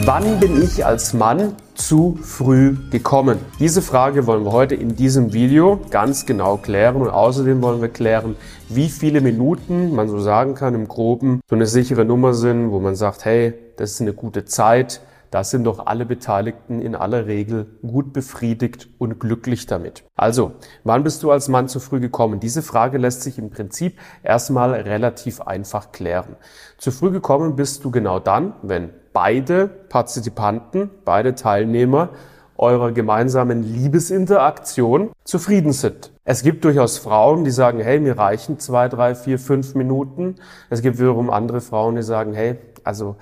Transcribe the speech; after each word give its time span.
Wann 0.00 0.40
bin 0.40 0.62
ich 0.62 0.86
als 0.86 1.12
Mann 1.12 1.54
zu 1.74 2.18
früh 2.22 2.76
gekommen? 2.90 3.38
Diese 3.60 3.82
Frage 3.82 4.26
wollen 4.26 4.44
wir 4.44 4.50
heute 4.50 4.74
in 4.74 4.96
diesem 4.96 5.34
Video 5.34 5.80
ganz 5.90 6.24
genau 6.24 6.56
klären 6.56 6.96
und 6.96 7.10
außerdem 7.10 7.60
wollen 7.60 7.82
wir 7.82 7.90
klären, 7.90 8.34
wie 8.70 8.88
viele 8.88 9.20
Minuten 9.20 9.94
man 9.94 10.08
so 10.08 10.18
sagen 10.18 10.54
kann 10.54 10.74
im 10.74 10.88
Groben 10.88 11.42
so 11.48 11.54
eine 11.54 11.66
sichere 11.66 12.06
Nummer 12.06 12.32
sind, 12.32 12.70
wo 12.70 12.80
man 12.80 12.96
sagt, 12.96 13.26
hey, 13.26 13.52
das 13.76 13.92
ist 13.92 14.00
eine 14.00 14.14
gute 14.14 14.46
Zeit, 14.46 15.02
da 15.32 15.44
sind 15.44 15.64
doch 15.64 15.86
alle 15.86 16.04
Beteiligten 16.04 16.82
in 16.82 16.94
aller 16.94 17.26
Regel 17.26 17.78
gut 17.80 18.12
befriedigt 18.12 18.90
und 18.98 19.18
glücklich 19.18 19.64
damit. 19.64 20.04
Also, 20.14 20.52
wann 20.84 21.02
bist 21.02 21.22
du 21.22 21.30
als 21.30 21.48
Mann 21.48 21.68
zu 21.68 21.80
früh 21.80 22.00
gekommen? 22.00 22.38
Diese 22.38 22.60
Frage 22.60 22.98
lässt 22.98 23.22
sich 23.22 23.38
im 23.38 23.48
Prinzip 23.48 23.98
erstmal 24.22 24.72
relativ 24.72 25.40
einfach 25.40 25.90
klären. 25.90 26.36
Zu 26.76 26.90
früh 26.90 27.10
gekommen 27.10 27.56
bist 27.56 27.82
du 27.82 27.90
genau 27.90 28.18
dann, 28.20 28.52
wenn 28.62 28.90
beide 29.14 29.68
Partizipanten, 29.68 30.90
beide 31.06 31.34
Teilnehmer 31.34 32.10
eurer 32.58 32.92
gemeinsamen 32.92 33.62
Liebesinteraktion 33.62 35.12
zufrieden 35.24 35.72
sind. 35.72 36.12
Es 36.24 36.42
gibt 36.42 36.62
durchaus 36.66 36.98
Frauen, 36.98 37.44
die 37.44 37.50
sagen, 37.50 37.80
hey, 37.80 37.98
mir 38.00 38.18
reichen 38.18 38.58
zwei, 38.58 38.90
drei, 38.90 39.14
vier, 39.14 39.38
fünf 39.38 39.74
Minuten. 39.74 40.34
Es 40.68 40.82
gibt 40.82 40.98
wiederum 40.98 41.30
andere 41.30 41.62
Frauen, 41.62 41.96
die 41.96 42.02
sagen, 42.02 42.34
hey, 42.34 42.58
also 42.84 43.16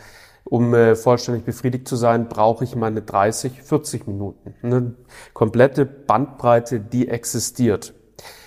um 0.45 0.75
äh, 0.75 0.97
vollständig 0.97 1.45
befriedigt 1.45 1.87
zu 1.89 1.97
sein, 1.97 2.29
brauche 2.29 2.65
ich 2.65 2.77
meine 2.77 3.03
30, 3.03 3.63
40 3.63 4.07
Minuten. 4.07 4.55
Eine 4.63 4.95
komplette 5.33 5.85
Bandbreite, 5.85 6.81
die 6.81 7.09
existiert. 7.09 7.95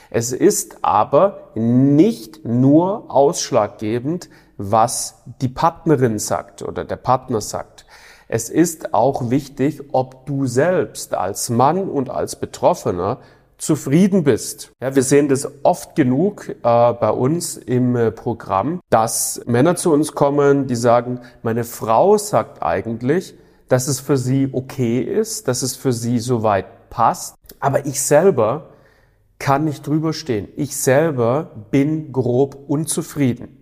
Es 0.10 0.32
ist 0.32 0.78
aber 0.84 1.52
nicht 1.56 2.46
nur 2.46 3.10
ausschlaggebend, 3.10 4.30
was 4.58 5.24
die 5.42 5.48
Partnerin 5.48 6.20
sagt 6.20 6.62
oder 6.62 6.86
der 6.86 6.98
Partner 6.98 7.42
sagt. 7.42 7.86
Es 8.28 8.50
ist 8.50 8.94
auch 8.94 9.30
wichtig, 9.32 9.82
ob 9.92 10.26
du 10.26 10.46
selbst 10.46 11.14
als 11.14 11.50
Mann 11.50 11.90
und 11.90 12.10
als 12.10 12.36
Betroffener 12.36 13.20
zufrieden 13.64 14.23
bist. 14.23 14.72
Ja, 14.81 14.94
wir 14.94 15.03
sehen 15.03 15.30
das 15.30 15.47
oft 15.64 15.95
genug 15.95 16.50
äh, 16.50 16.53
bei 16.61 17.09
uns 17.09 17.56
im 17.56 17.95
äh, 17.95 18.11
Programm, 18.11 18.81
dass 18.89 19.42
Männer 19.45 19.75
zu 19.75 19.94
uns 19.94 20.14
kommen, 20.14 20.67
die 20.67 20.75
sagen, 20.75 21.22
meine 21.44 21.64
Frau 21.64 22.17
sagt 22.17 22.61
eigentlich, 22.61 23.36
dass 23.69 23.88
es 23.88 24.02
für 24.02 24.17
sie 24.17 24.50
okay 24.52 25.00
ist, 25.00 25.47
dass 25.47 25.61
es 25.61 25.78
für 25.78 25.94
sie 25.94 26.19
soweit 26.19 26.89
passt, 26.89 27.36
aber 27.59 27.86
ich 27.86 28.02
selber 28.02 28.69
kann 29.39 29.64
nicht 29.64 29.88
drüber 29.88 30.14
stehen. 30.14 30.50
Ich 30.58 30.75
selber 30.75 31.66
bin 31.72 32.11
grob 32.11 32.58
unzufrieden. 32.67 33.57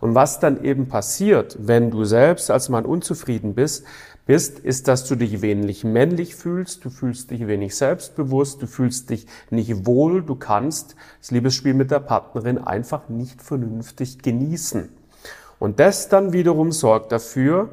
Und 0.00 0.14
was 0.14 0.40
dann 0.40 0.62
eben 0.64 0.88
passiert, 0.88 1.56
wenn 1.60 1.90
du 1.90 2.04
selbst 2.04 2.50
als 2.50 2.68
Mann 2.68 2.84
unzufrieden 2.84 3.54
bist, 3.54 3.84
bist, 4.26 4.58
ist, 4.60 4.88
dass 4.88 5.06
du 5.06 5.16
dich 5.16 5.42
wenig 5.42 5.84
männlich 5.84 6.36
fühlst, 6.36 6.84
du 6.84 6.90
fühlst 6.90 7.30
dich 7.30 7.46
wenig 7.46 7.74
selbstbewusst, 7.76 8.62
du 8.62 8.66
fühlst 8.66 9.10
dich 9.10 9.26
nicht 9.50 9.86
wohl, 9.86 10.22
du 10.22 10.36
kannst 10.36 10.96
das 11.20 11.30
Liebesspiel 11.30 11.74
mit 11.74 11.90
der 11.90 12.00
Partnerin 12.00 12.58
einfach 12.58 13.08
nicht 13.08 13.42
vernünftig 13.42 14.20
genießen. 14.20 14.88
Und 15.58 15.80
das 15.80 16.08
dann 16.08 16.32
wiederum 16.32 16.72
sorgt 16.72 17.12
dafür, 17.12 17.70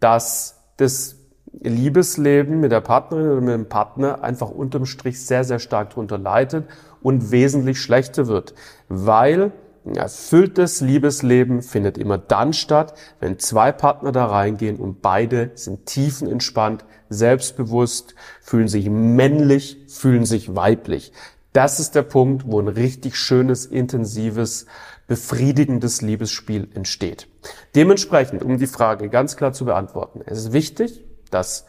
dass 0.00 0.60
das 0.76 1.16
Liebesleben 1.60 2.60
mit 2.60 2.72
der 2.72 2.80
Partnerin 2.80 3.30
oder 3.30 3.40
mit 3.40 3.54
dem 3.54 3.68
Partner 3.68 4.22
einfach 4.22 4.50
unterm 4.50 4.86
Strich 4.86 5.24
sehr, 5.24 5.44
sehr 5.44 5.58
stark 5.58 5.90
darunter 5.90 6.18
leidet 6.18 6.66
und 7.02 7.30
wesentlich 7.30 7.80
schlechter 7.80 8.26
wird, 8.26 8.54
weil 8.88 9.52
erfülltes 9.84 10.80
Liebesleben 10.80 11.62
findet 11.62 11.98
immer 11.98 12.18
dann 12.18 12.52
statt, 12.52 12.94
wenn 13.20 13.38
zwei 13.38 13.72
Partner 13.72 14.12
da 14.12 14.26
reingehen 14.26 14.76
und 14.76 15.02
beide 15.02 15.50
sind 15.54 15.86
tiefenentspannt, 15.86 16.84
selbstbewusst, 17.10 18.14
fühlen 18.40 18.68
sich 18.68 18.88
männlich, 18.88 19.78
fühlen 19.88 20.24
sich 20.24 20.56
weiblich. 20.56 21.12
Das 21.52 21.78
ist 21.78 21.94
der 21.94 22.02
Punkt, 22.02 22.44
wo 22.46 22.60
ein 22.60 22.68
richtig 22.68 23.16
schönes, 23.16 23.66
intensives, 23.66 24.66
befriedigendes 25.06 26.02
Liebesspiel 26.02 26.68
entsteht. 26.74 27.28
Dementsprechend, 27.74 28.42
um 28.42 28.58
die 28.58 28.66
Frage 28.66 29.08
ganz 29.08 29.36
klar 29.36 29.52
zu 29.52 29.64
beantworten, 29.64 30.22
es 30.26 30.38
ist 30.38 30.52
wichtig, 30.52 31.04
dass 31.30 31.66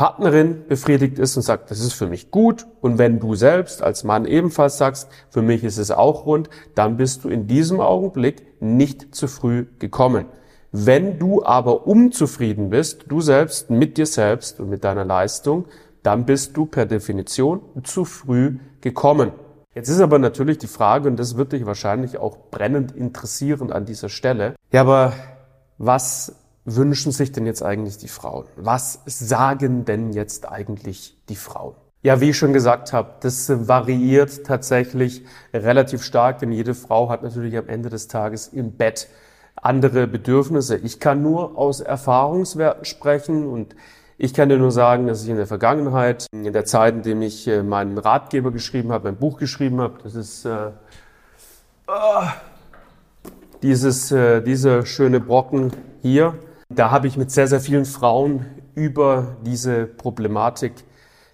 Partnerin 0.00 0.66
befriedigt 0.66 1.18
ist 1.18 1.36
und 1.36 1.42
sagt, 1.42 1.70
das 1.70 1.80
ist 1.80 1.92
für 1.92 2.06
mich 2.06 2.30
gut. 2.30 2.66
Und 2.80 2.96
wenn 2.96 3.20
du 3.20 3.34
selbst 3.34 3.82
als 3.82 4.02
Mann 4.02 4.24
ebenfalls 4.24 4.78
sagst, 4.78 5.10
für 5.28 5.42
mich 5.42 5.62
ist 5.62 5.76
es 5.76 5.90
auch 5.90 6.24
rund, 6.24 6.48
dann 6.74 6.96
bist 6.96 7.22
du 7.22 7.28
in 7.28 7.46
diesem 7.46 7.80
Augenblick 7.80 8.46
nicht 8.62 9.14
zu 9.14 9.28
früh 9.28 9.66
gekommen. 9.78 10.24
Wenn 10.72 11.18
du 11.18 11.44
aber 11.44 11.86
unzufrieden 11.86 12.70
bist, 12.70 13.04
du 13.08 13.20
selbst 13.20 13.68
mit 13.68 13.98
dir 13.98 14.06
selbst 14.06 14.58
und 14.58 14.70
mit 14.70 14.84
deiner 14.84 15.04
Leistung, 15.04 15.66
dann 16.02 16.24
bist 16.24 16.56
du 16.56 16.64
per 16.64 16.86
Definition 16.86 17.60
zu 17.84 18.06
früh 18.06 18.56
gekommen. 18.80 19.32
Jetzt 19.74 19.90
ist 19.90 20.00
aber 20.00 20.18
natürlich 20.18 20.56
die 20.56 20.66
Frage, 20.66 21.10
und 21.10 21.18
das 21.18 21.36
wird 21.36 21.52
dich 21.52 21.66
wahrscheinlich 21.66 22.16
auch 22.16 22.38
brennend 22.50 22.92
interessieren 22.92 23.70
an 23.70 23.84
dieser 23.84 24.08
Stelle, 24.08 24.54
ja, 24.72 24.80
aber 24.80 25.12
was 25.76 26.39
wünschen 26.64 27.12
sich 27.12 27.32
denn 27.32 27.46
jetzt 27.46 27.62
eigentlich 27.62 27.98
die 27.98 28.08
Frauen? 28.08 28.46
Was 28.56 29.00
sagen 29.06 29.84
denn 29.84 30.12
jetzt 30.12 30.48
eigentlich 30.48 31.16
die 31.28 31.36
Frauen? 31.36 31.74
Ja, 32.02 32.20
wie 32.20 32.30
ich 32.30 32.38
schon 32.38 32.54
gesagt 32.54 32.94
habe, 32.94 33.14
das 33.20 33.50
variiert 33.68 34.44
tatsächlich 34.46 35.24
relativ 35.52 36.02
stark, 36.02 36.38
denn 36.38 36.50
jede 36.50 36.74
Frau 36.74 37.10
hat 37.10 37.22
natürlich 37.22 37.56
am 37.58 37.68
Ende 37.68 37.90
des 37.90 38.08
Tages 38.08 38.48
im 38.48 38.72
Bett 38.72 39.08
andere 39.56 40.06
Bedürfnisse. 40.06 40.78
Ich 40.78 40.98
kann 40.98 41.22
nur 41.22 41.58
aus 41.58 41.80
Erfahrungswerten 41.80 42.86
sprechen 42.86 43.46
und 43.46 43.76
ich 44.16 44.34
kann 44.34 44.48
dir 44.48 44.58
nur 44.58 44.70
sagen, 44.70 45.06
dass 45.06 45.22
ich 45.22 45.28
in 45.28 45.36
der 45.36 45.46
Vergangenheit, 45.46 46.26
in 46.32 46.52
der 46.52 46.64
Zeit, 46.64 46.94
in 46.94 47.02
dem 47.02 47.22
ich 47.22 47.46
äh, 47.48 47.62
meinen 47.62 47.98
Ratgeber 47.98 48.50
geschrieben 48.50 48.92
habe, 48.92 49.10
mein 49.10 49.16
Buch 49.18 49.38
geschrieben 49.38 49.80
habe, 49.80 49.98
das 50.02 50.14
ist 50.14 50.44
äh, 50.44 50.70
oh, 51.86 52.22
dieses, 53.62 54.12
äh, 54.12 54.42
dieser 54.42 54.84
schöne 54.86 55.20
Brocken 55.20 55.72
hier, 56.02 56.34
da 56.70 56.90
habe 56.90 57.08
ich 57.08 57.16
mit 57.16 57.30
sehr, 57.30 57.48
sehr 57.48 57.60
vielen 57.60 57.84
Frauen 57.84 58.46
über 58.74 59.36
diese 59.44 59.86
Problematik 59.86 60.72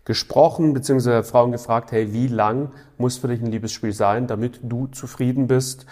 gesprochen, 0.04 0.72
beziehungsweise 0.72 1.22
Frauen 1.22 1.52
gefragt, 1.52 1.92
hey, 1.92 2.12
wie 2.12 2.28
lang 2.28 2.70
muss 2.96 3.18
für 3.18 3.28
dich 3.28 3.42
ein 3.42 3.50
Liebesspiel 3.50 3.92
sein, 3.92 4.26
damit 4.26 4.60
du 4.62 4.86
zufrieden 4.86 5.46
bist? 5.46 5.84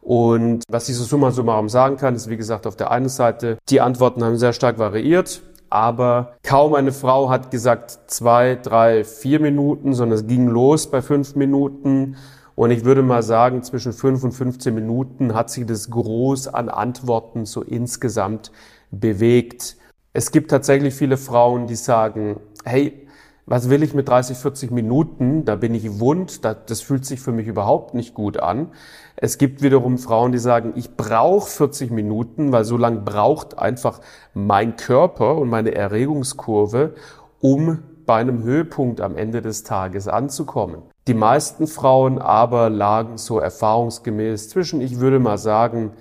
Und 0.00 0.62
was 0.68 0.88
ich 0.88 0.96
so 0.96 1.04
summa 1.04 1.30
summarum 1.30 1.68
sagen 1.68 1.96
kann, 1.96 2.14
ist 2.14 2.28
wie 2.28 2.36
gesagt 2.36 2.66
auf 2.66 2.76
der 2.76 2.90
einen 2.90 3.08
Seite, 3.08 3.58
die 3.68 3.80
Antworten 3.80 4.22
haben 4.22 4.36
sehr 4.36 4.52
stark 4.52 4.78
variiert, 4.78 5.42
aber 5.70 6.34
kaum 6.42 6.74
eine 6.74 6.92
Frau 6.92 7.28
hat 7.30 7.50
gesagt 7.50 7.98
zwei, 8.06 8.56
drei, 8.56 9.04
vier 9.04 9.40
Minuten, 9.40 9.94
sondern 9.94 10.18
es 10.18 10.26
ging 10.26 10.46
los 10.46 10.90
bei 10.90 11.02
fünf 11.02 11.34
Minuten. 11.34 12.16
Und 12.54 12.70
ich 12.70 12.84
würde 12.84 13.02
mal 13.02 13.22
sagen, 13.22 13.62
zwischen 13.62 13.92
fünf 13.92 14.22
und 14.22 14.32
15 14.32 14.74
Minuten 14.74 15.34
hat 15.34 15.48
sich 15.48 15.64
das 15.64 15.88
groß 15.88 16.48
an 16.48 16.68
Antworten 16.68 17.46
so 17.46 17.62
insgesamt 17.62 18.52
bewegt. 18.92 19.76
Es 20.12 20.30
gibt 20.30 20.50
tatsächlich 20.50 20.94
viele 20.94 21.16
Frauen, 21.16 21.66
die 21.66 21.74
sagen, 21.74 22.38
hey, 22.64 23.08
was 23.44 23.68
will 23.68 23.82
ich 23.82 23.92
mit 23.92 24.08
30, 24.08 24.36
40 24.38 24.70
Minuten? 24.70 25.44
Da 25.44 25.56
bin 25.56 25.74
ich 25.74 25.98
wund, 25.98 26.44
das 26.44 26.80
fühlt 26.80 27.04
sich 27.04 27.20
für 27.20 27.32
mich 27.32 27.48
überhaupt 27.48 27.92
nicht 27.92 28.14
gut 28.14 28.38
an. 28.38 28.68
Es 29.16 29.36
gibt 29.36 29.62
wiederum 29.62 29.98
Frauen, 29.98 30.30
die 30.30 30.38
sagen, 30.38 30.74
ich 30.76 30.96
brauche 30.96 31.50
40 31.50 31.90
Minuten, 31.90 32.52
weil 32.52 32.64
so 32.64 32.76
lang 32.76 33.04
braucht 33.04 33.58
einfach 33.58 34.00
mein 34.32 34.76
Körper 34.76 35.38
und 35.38 35.48
meine 35.48 35.74
Erregungskurve, 35.74 36.94
um 37.40 37.82
bei 38.06 38.16
einem 38.16 38.42
Höhepunkt 38.42 39.00
am 39.00 39.16
Ende 39.16 39.42
des 39.42 39.64
Tages 39.64 40.06
anzukommen. 40.06 40.82
Die 41.08 41.14
meisten 41.14 41.66
Frauen 41.66 42.18
aber 42.18 42.70
lagen 42.70 43.18
so 43.18 43.40
erfahrungsgemäß 43.40 44.50
zwischen, 44.50 44.80
ich 44.80 45.00
würde 45.00 45.18
mal 45.18 45.38
sagen, 45.38 45.92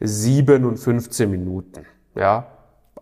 7 0.00 0.64
und 0.64 0.78
15 0.78 1.30
Minuten. 1.30 1.86
Ja, 2.14 2.46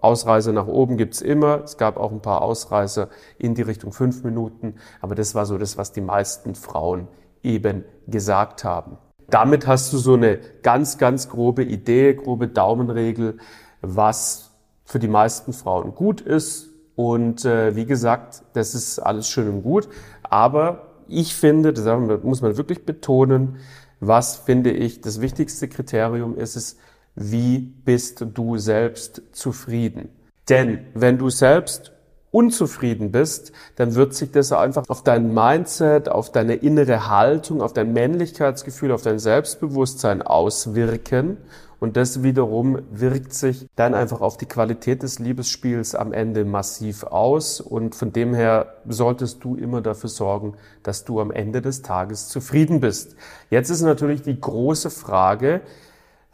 Ausreise 0.00 0.52
nach 0.52 0.66
oben 0.66 0.96
gibt's 0.96 1.20
immer. 1.20 1.62
Es 1.64 1.76
gab 1.76 1.96
auch 1.96 2.12
ein 2.12 2.22
paar 2.22 2.42
Ausreißer 2.42 3.08
in 3.38 3.54
die 3.54 3.62
Richtung 3.62 3.92
fünf 3.92 4.24
Minuten. 4.24 4.74
Aber 5.00 5.14
das 5.14 5.34
war 5.34 5.46
so 5.46 5.58
das, 5.58 5.76
was 5.76 5.92
die 5.92 6.00
meisten 6.00 6.54
Frauen 6.54 7.08
eben 7.42 7.84
gesagt 8.06 8.64
haben. 8.64 8.98
Damit 9.28 9.66
hast 9.66 9.92
du 9.92 9.98
so 9.98 10.14
eine 10.14 10.38
ganz, 10.62 10.98
ganz 10.98 11.28
grobe 11.28 11.64
Idee, 11.64 12.14
grobe 12.14 12.48
Daumenregel, 12.48 13.38
was 13.80 14.52
für 14.84 14.98
die 14.98 15.08
meisten 15.08 15.52
Frauen 15.52 15.94
gut 15.94 16.20
ist. 16.20 16.68
Und 16.94 17.44
äh, 17.44 17.74
wie 17.74 17.86
gesagt, 17.86 18.42
das 18.52 18.74
ist 18.74 18.98
alles 18.98 19.28
schön 19.28 19.48
und 19.48 19.62
gut. 19.62 19.88
Aber 20.22 20.94
ich 21.08 21.34
finde, 21.34 21.72
das 21.72 21.84
muss 22.22 22.40
man 22.40 22.56
wirklich 22.56 22.84
betonen, 22.86 23.56
was 24.00 24.36
finde 24.36 24.70
ich 24.70 25.00
das 25.00 25.20
wichtigste 25.20 25.68
Kriterium 25.68 26.36
ist 26.36 26.56
es, 26.56 26.76
wie 27.16 27.58
bist 27.58 28.24
du 28.34 28.58
selbst 28.58 29.22
zufrieden? 29.32 30.10
Denn 30.48 30.86
wenn 30.94 31.18
du 31.18 31.30
selbst 31.30 31.92
unzufrieden 32.30 33.10
bist, 33.10 33.52
dann 33.76 33.94
wird 33.94 34.14
sich 34.14 34.30
das 34.30 34.52
einfach 34.52 34.84
auf 34.88 35.02
dein 35.02 35.32
Mindset, 35.32 36.10
auf 36.10 36.30
deine 36.30 36.56
innere 36.56 37.08
Haltung, 37.08 37.62
auf 37.62 37.72
dein 37.72 37.94
Männlichkeitsgefühl, 37.94 38.92
auf 38.92 39.00
dein 39.00 39.18
Selbstbewusstsein 39.18 40.20
auswirken. 40.20 41.38
Und 41.78 41.96
das 41.96 42.22
wiederum 42.22 42.78
wirkt 42.90 43.32
sich 43.32 43.66
dann 43.76 43.94
einfach 43.94 44.20
auf 44.20 44.36
die 44.36 44.46
Qualität 44.46 45.02
des 45.02 45.18
Liebesspiels 45.18 45.94
am 45.94 46.12
Ende 46.12 46.44
massiv 46.44 47.04
aus. 47.04 47.60
Und 47.60 47.94
von 47.94 48.12
dem 48.12 48.34
her 48.34 48.74
solltest 48.86 49.42
du 49.42 49.56
immer 49.56 49.80
dafür 49.80 50.10
sorgen, 50.10 50.54
dass 50.82 51.04
du 51.04 51.20
am 51.20 51.30
Ende 51.30 51.62
des 51.62 51.80
Tages 51.80 52.28
zufrieden 52.28 52.80
bist. 52.80 53.16
Jetzt 53.50 53.70
ist 53.70 53.82
natürlich 53.82 54.22
die 54.22 54.38
große 54.38 54.90
Frage, 54.90 55.62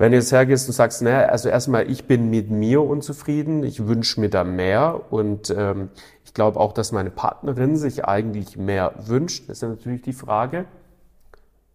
wenn 0.03 0.11
du 0.11 0.19
jetzt 0.19 0.33
hergehst 0.33 0.67
und 0.67 0.75
sagst, 0.75 1.01
naja, 1.03 1.29
also 1.29 1.49
erstmal, 1.49 1.89
ich 1.89 2.07
bin 2.07 2.29
mit 2.29 2.51
mir 2.51 2.83
unzufrieden, 2.83 3.63
ich 3.63 3.87
wünsche 3.87 4.19
mir 4.21 4.31
da 4.31 4.43
mehr 4.43 5.01
und 5.11 5.55
ähm, 5.57 5.91
ich 6.25 6.35
glaube 6.35 6.59
auch, 6.59 6.73
dass 6.73 6.91
meine 6.91 7.13
Partnerin 7.13 7.77
sich 7.77 8.05
eigentlich 8.05 8.57
mehr 8.57 8.95
wünscht, 9.07 9.49
ist 9.49 9.63
natürlich 9.63 10.03
die 10.03 10.13
Frage, 10.13 10.65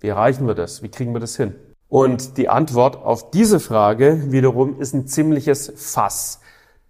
wie 0.02 0.10
erreichen 0.10 0.46
wir 0.46 0.56
das? 0.56 0.84
Wie 0.84 0.90
kriegen 0.90 1.14
wir 1.14 1.22
das 1.22 1.38
hin? 1.38 1.56
Und 1.88 2.38
die 2.38 2.50
Antwort 2.50 2.98
auf 2.98 3.32
diese 3.32 3.62
Frage 3.62 4.30
wiederum 4.30 4.78
ist 4.82 4.94
ein 4.94 5.08
ziemliches 5.08 5.72
Fass. 5.78 6.42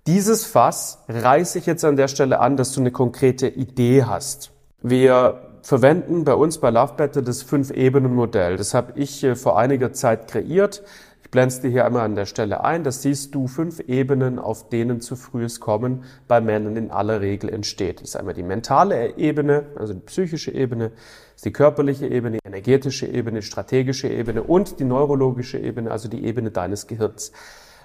Dieses 0.08 0.44
Fass 0.44 1.04
reiße 1.08 1.60
ich 1.60 1.68
jetzt 1.68 1.86
an 1.86 1.98
der 1.98 2.08
Stelle 2.08 2.40
an, 2.40 2.58
dass 2.58 2.72
du 2.72 2.80
eine 2.80 2.90
konkrete 2.90 3.48
Idee 3.48 4.06
hast. 4.06 4.54
Wir 4.82 5.40
verwenden 5.62 6.24
bei 6.24 6.34
uns 6.34 6.58
bei 6.58 6.72
Love 6.72 6.94
Better 6.98 7.22
das 7.22 7.44
Fünf-Ebenen-Modell. 7.44 8.58
Das 8.58 8.74
habe 8.74 8.94
ich 8.96 9.24
äh, 9.24 9.36
vor 9.36 9.60
einiger 9.60 9.94
Zeit 9.94 10.28
kreiert. 10.28 10.82
Ich 11.28 11.32
blende 11.32 11.60
dir 11.60 11.70
hier 11.70 11.86
einmal 11.86 12.06
an 12.06 12.16
der 12.16 12.26
Stelle 12.26 12.64
ein. 12.64 12.86
Das 12.86 13.02
siehst 13.02 13.36
du 13.36 13.48
fünf 13.48 13.82
Ebenen, 13.82 14.40
auf 14.40 14.70
denen 14.70 15.02
zu 15.02 15.18
frühes 15.18 15.60
Kommen 15.60 16.06
bei 16.30 16.40
Männern 16.40 16.78
in 16.78 16.90
aller 16.90 17.20
Regel 17.20 17.50
entsteht. 17.50 18.00
Das 18.00 18.12
ist 18.12 18.16
einmal 18.16 18.34
die 18.34 18.44
mentale 18.44 19.18
Ebene, 19.18 19.66
also 19.76 19.94
die 19.94 20.00
psychische 20.00 20.52
Ebene, 20.52 20.94
ist 21.36 21.44
die 21.44 21.52
körperliche 21.52 22.08
Ebene, 22.08 22.38
die 22.38 22.48
energetische 22.48 23.08
Ebene, 23.08 23.42
die 23.42 23.46
strategische 23.46 24.08
Ebene 24.08 24.42
und 24.42 24.80
die 24.80 24.86
neurologische 24.86 25.60
Ebene, 25.60 25.92
also 25.92 26.08
die 26.08 26.24
Ebene 26.24 26.50
deines 26.50 26.88
Gehirns. 26.88 27.34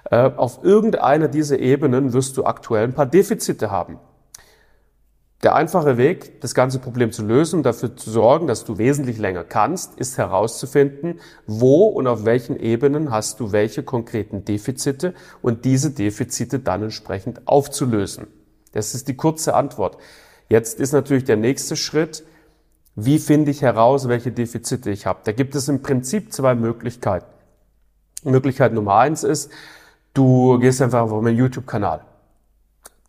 Äh, 0.09 0.31
auf 0.37 0.63
irgendeiner 0.63 1.27
dieser 1.27 1.59
Ebenen 1.59 2.13
wirst 2.13 2.37
du 2.37 2.45
aktuell 2.45 2.85
ein 2.85 2.93
paar 2.93 3.07
Defizite 3.07 3.69
haben. 3.71 3.99
Der 5.43 5.55
einfache 5.55 5.97
Weg, 5.97 6.39
das 6.39 6.55
ganze 6.55 6.79
Problem 6.79 7.11
zu 7.11 7.21
lösen, 7.21 7.63
dafür 7.63 7.97
zu 7.97 8.09
sorgen, 8.09 8.47
dass 8.47 8.63
du 8.63 8.77
wesentlich 8.77 9.17
länger 9.17 9.43
kannst, 9.43 9.99
ist 9.99 10.17
herauszufinden, 10.17 11.19
wo 11.45 11.87
und 11.87 12.07
auf 12.07 12.23
welchen 12.23 12.57
Ebenen 12.57 13.11
hast 13.11 13.41
du 13.41 13.51
welche 13.51 13.83
konkreten 13.83 14.45
Defizite 14.45 15.13
und 15.41 15.65
diese 15.65 15.91
Defizite 15.91 16.59
dann 16.59 16.83
entsprechend 16.83 17.45
aufzulösen. 17.45 18.27
Das 18.71 18.95
ist 18.95 19.09
die 19.09 19.17
kurze 19.17 19.53
Antwort. 19.53 19.97
Jetzt 20.47 20.79
ist 20.79 20.93
natürlich 20.93 21.25
der 21.25 21.35
nächste 21.35 21.75
Schritt, 21.75 22.23
wie 22.95 23.19
finde 23.19 23.51
ich 23.51 23.61
heraus, 23.61 24.07
welche 24.07 24.31
Defizite 24.31 24.91
ich 24.91 25.05
habe? 25.05 25.19
Da 25.25 25.33
gibt 25.33 25.55
es 25.55 25.67
im 25.67 25.81
Prinzip 25.81 26.31
zwei 26.31 26.55
Möglichkeiten. 26.55 27.25
Möglichkeit 28.23 28.71
Nummer 28.71 28.95
eins 28.95 29.25
ist, 29.25 29.51
du 30.13 30.57
gehst 30.59 30.81
einfach 30.81 31.01
auf 31.01 31.21
meinen 31.21 31.35
YouTube-Kanal. 31.35 32.05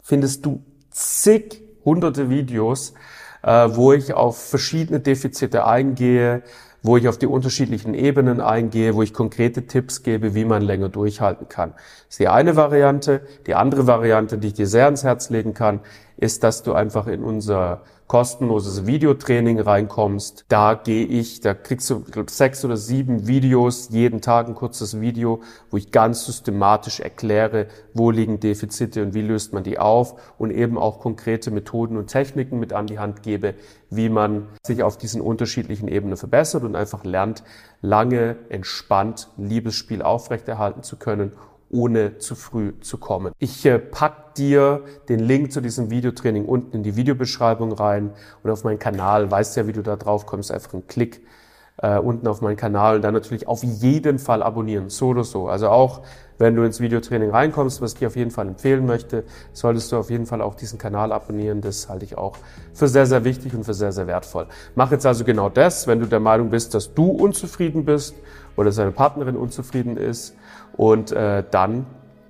Findest 0.02 0.44
du 0.44 0.64
zig 0.90 1.62
hunderte 1.84 2.30
Videos, 2.30 2.94
äh, 3.42 3.68
wo 3.72 3.92
ich 3.92 4.14
auf 4.14 4.42
verschiedene 4.42 5.00
Defizite 5.00 5.66
eingehe, 5.66 6.42
wo 6.82 6.98
ich 6.98 7.08
auf 7.08 7.16
die 7.16 7.26
unterschiedlichen 7.26 7.94
Ebenen 7.94 8.42
eingehe, 8.42 8.94
wo 8.94 9.02
ich 9.02 9.14
konkrete 9.14 9.66
Tipps 9.66 10.02
gebe, 10.02 10.34
wie 10.34 10.44
man 10.44 10.62
länger 10.62 10.90
durchhalten 10.90 11.48
kann. 11.48 11.72
Das 11.72 12.10
ist 12.10 12.20
die 12.20 12.28
eine 12.28 12.56
Variante. 12.56 13.22
Die 13.46 13.54
andere 13.54 13.86
Variante, 13.86 14.36
die 14.36 14.48
ich 14.48 14.54
dir 14.54 14.66
sehr 14.66 14.84
ans 14.84 15.02
Herz 15.02 15.30
legen 15.30 15.54
kann, 15.54 15.80
ist, 16.16 16.42
dass 16.44 16.62
du 16.62 16.72
einfach 16.72 17.06
in 17.06 17.22
unser 17.22 17.82
kostenloses 18.06 18.86
Videotraining 18.86 19.58
reinkommst. 19.58 20.44
Da 20.48 20.74
gehe 20.74 21.06
ich, 21.06 21.40
da 21.40 21.54
kriegst 21.54 21.88
du 21.88 22.00
glaub, 22.00 22.28
sechs 22.30 22.64
oder 22.64 22.76
sieben 22.76 23.26
Videos, 23.26 23.88
jeden 23.90 24.20
Tag 24.20 24.46
ein 24.46 24.54
kurzes 24.54 25.00
Video, 25.00 25.40
wo 25.70 25.78
ich 25.78 25.90
ganz 25.90 26.26
systematisch 26.26 27.00
erkläre, 27.00 27.66
wo 27.94 28.10
liegen 28.10 28.40
Defizite 28.40 29.02
und 29.02 29.14
wie 29.14 29.22
löst 29.22 29.52
man 29.54 29.64
die 29.64 29.78
auf 29.78 30.34
und 30.38 30.50
eben 30.50 30.76
auch 30.76 31.00
konkrete 31.00 31.50
Methoden 31.50 31.96
und 31.96 32.08
Techniken 32.08 32.58
mit 32.58 32.72
an 32.72 32.86
die 32.86 32.98
Hand 32.98 33.22
gebe, 33.22 33.54
wie 33.88 34.10
man 34.10 34.48
sich 34.62 34.82
auf 34.82 34.98
diesen 34.98 35.20
unterschiedlichen 35.20 35.88
Ebenen 35.88 36.16
verbessert 36.16 36.62
und 36.62 36.76
einfach 36.76 37.04
lernt, 37.04 37.42
lange 37.80 38.36
entspannt 38.50 39.30
Liebesspiel 39.38 40.02
aufrechterhalten 40.02 40.82
zu 40.82 40.96
können 40.96 41.32
ohne 41.74 42.18
zu 42.18 42.36
früh 42.36 42.72
zu 42.80 42.98
kommen. 42.98 43.32
Ich 43.38 43.66
äh, 43.66 43.78
pack 43.78 44.34
dir 44.36 44.84
den 45.08 45.18
Link 45.18 45.52
zu 45.52 45.60
diesem 45.60 45.90
Videotraining 45.90 46.44
unten 46.44 46.76
in 46.78 46.82
die 46.84 46.96
Videobeschreibung 46.96 47.72
rein 47.72 48.12
und 48.42 48.50
auf 48.50 48.64
meinen 48.64 48.78
Kanal. 48.78 49.30
Weißt 49.30 49.56
ja, 49.56 49.66
wie 49.66 49.72
du 49.72 49.82
da 49.82 49.96
drauf 49.96 50.24
kommst. 50.24 50.52
Einfach 50.52 50.72
einen 50.72 50.86
Klick 50.86 51.20
äh, 51.82 51.98
unten 51.98 52.28
auf 52.28 52.40
meinen 52.40 52.56
Kanal 52.56 52.96
und 52.96 53.02
dann 53.02 53.14
natürlich 53.14 53.48
auf 53.48 53.64
jeden 53.64 54.18
Fall 54.18 54.42
abonnieren, 54.42 54.88
so 54.88 55.08
oder 55.08 55.24
so. 55.24 55.48
Also 55.48 55.68
auch 55.68 56.02
wenn 56.38 56.56
du 56.56 56.62
ins 56.62 56.80
Videotraining 56.80 57.30
reinkommst, 57.30 57.80
was 57.80 57.92
ich 57.92 57.98
dir 57.98 58.08
auf 58.08 58.16
jeden 58.16 58.30
Fall 58.30 58.48
empfehlen 58.48 58.86
möchte, 58.86 59.24
solltest 59.52 59.92
du 59.92 59.96
auf 59.96 60.10
jeden 60.10 60.26
Fall 60.26 60.40
auch 60.42 60.54
diesen 60.54 60.78
Kanal 60.78 61.12
abonnieren. 61.12 61.60
Das 61.60 61.88
halte 61.88 62.04
ich 62.04 62.18
auch 62.18 62.36
für 62.72 62.88
sehr, 62.88 63.06
sehr 63.06 63.24
wichtig 63.24 63.54
und 63.54 63.64
für 63.64 63.74
sehr, 63.74 63.92
sehr 63.92 64.06
wertvoll. 64.06 64.46
Mach 64.74 64.90
jetzt 64.90 65.06
also 65.06 65.24
genau 65.24 65.48
das, 65.48 65.86
wenn 65.86 66.00
du 66.00 66.06
der 66.06 66.20
Meinung 66.20 66.50
bist, 66.50 66.74
dass 66.74 66.94
du 66.94 67.06
unzufrieden 67.10 67.84
bist 67.84 68.14
oder 68.56 68.72
seine 68.72 68.92
Partnerin 68.92 69.36
unzufrieden 69.36 69.96
ist 69.96 70.34
und 70.76 71.12
äh, 71.12 71.44
dann 71.50 71.86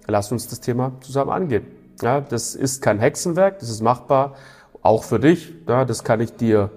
lass 0.06 0.32
uns 0.32 0.48
das 0.48 0.60
Thema 0.60 0.92
zusammen 1.00 1.30
angehen. 1.30 1.66
Ja, 2.02 2.20
das 2.20 2.54
ist 2.54 2.82
kein 2.82 2.98
Hexenwerk, 2.98 3.60
das 3.60 3.70
ist 3.70 3.82
machbar, 3.82 4.34
auch 4.82 5.04
für 5.04 5.20
dich. 5.20 5.54
Ja, 5.68 5.84
das 5.84 6.04
kann 6.04 6.20
ich 6.20 6.36
dir, 6.36 6.70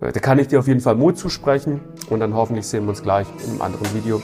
äh, 0.00 0.12
da 0.12 0.20
kann 0.20 0.38
ich 0.38 0.48
dir 0.48 0.58
auf 0.58 0.68
jeden 0.68 0.80
Fall 0.80 0.94
Mut 0.94 1.18
zusprechen 1.18 1.80
und 2.10 2.20
dann 2.20 2.34
hoffentlich 2.34 2.66
sehen 2.66 2.84
wir 2.84 2.90
uns 2.90 3.02
gleich 3.02 3.26
in 3.44 3.50
einem 3.52 3.62
anderen 3.62 3.94
Video. 3.94 4.22